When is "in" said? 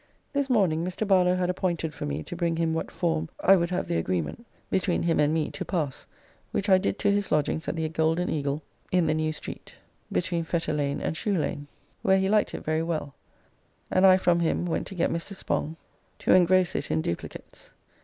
8.91-9.05, 16.89-17.03